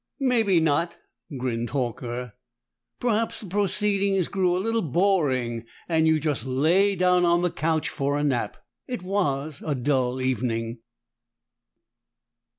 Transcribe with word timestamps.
"Maybe 0.19 0.59
not," 0.59 0.97
grinned 1.37 1.69
Horker. 1.69 2.31
"Perhaps 2.99 3.41
the 3.41 3.45
proceedings 3.45 4.29
grew 4.29 4.57
a 4.57 4.57
little 4.57 4.81
boring, 4.81 5.67
and 5.87 6.07
you 6.07 6.19
just 6.19 6.43
lay 6.43 6.95
down 6.95 7.23
on 7.23 7.43
the 7.43 7.51
couch 7.51 7.87
for 7.87 8.17
a 8.17 8.23
nap. 8.23 8.57
It 8.87 9.03
was 9.03 9.61
a 9.63 9.75
dull 9.75 10.19
evening." 10.19 10.79